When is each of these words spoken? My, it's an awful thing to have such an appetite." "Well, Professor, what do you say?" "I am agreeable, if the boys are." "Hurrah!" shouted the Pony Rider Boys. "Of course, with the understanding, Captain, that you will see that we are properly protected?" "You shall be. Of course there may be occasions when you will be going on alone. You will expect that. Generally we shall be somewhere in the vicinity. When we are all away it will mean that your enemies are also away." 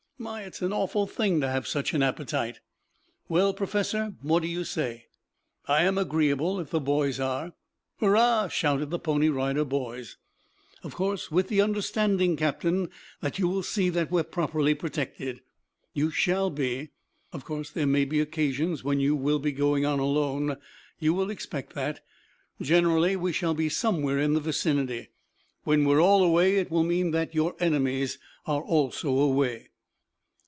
My, 0.21 0.43
it's 0.43 0.61
an 0.61 0.71
awful 0.71 1.07
thing 1.07 1.41
to 1.41 1.49
have 1.49 1.65
such 1.65 1.95
an 1.95 2.03
appetite." 2.03 2.59
"Well, 3.27 3.55
Professor, 3.55 4.13
what 4.21 4.43
do 4.43 4.47
you 4.47 4.63
say?" 4.63 5.07
"I 5.67 5.81
am 5.81 5.97
agreeable, 5.97 6.59
if 6.59 6.69
the 6.69 6.79
boys 6.79 7.19
are." 7.19 7.53
"Hurrah!" 7.99 8.47
shouted 8.49 8.91
the 8.91 8.99
Pony 8.99 9.29
Rider 9.29 9.65
Boys. 9.65 10.17
"Of 10.83 10.93
course, 10.93 11.31
with 11.31 11.47
the 11.47 11.59
understanding, 11.61 12.37
Captain, 12.37 12.91
that 13.21 13.39
you 13.39 13.47
will 13.47 13.63
see 13.63 13.89
that 13.89 14.11
we 14.11 14.21
are 14.21 14.23
properly 14.23 14.75
protected?" 14.75 15.41
"You 15.95 16.11
shall 16.11 16.51
be. 16.51 16.91
Of 17.33 17.43
course 17.43 17.71
there 17.71 17.87
may 17.87 18.05
be 18.05 18.19
occasions 18.19 18.83
when 18.83 18.99
you 18.99 19.15
will 19.15 19.39
be 19.39 19.51
going 19.51 19.87
on 19.87 19.97
alone. 19.97 20.57
You 20.99 21.15
will 21.15 21.31
expect 21.31 21.73
that. 21.73 22.01
Generally 22.61 23.15
we 23.15 23.33
shall 23.33 23.55
be 23.55 23.69
somewhere 23.69 24.19
in 24.19 24.33
the 24.35 24.39
vicinity. 24.39 25.09
When 25.63 25.83
we 25.83 25.95
are 25.95 25.99
all 25.99 26.23
away 26.23 26.57
it 26.57 26.69
will 26.69 26.83
mean 26.83 27.09
that 27.09 27.33
your 27.33 27.55
enemies 27.59 28.19
are 28.45 28.61
also 28.61 29.17
away." 29.17 29.69